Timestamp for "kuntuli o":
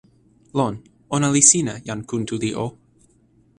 2.09-2.67